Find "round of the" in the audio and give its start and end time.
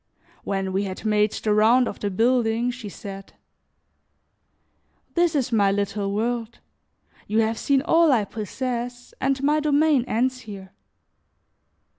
1.53-2.09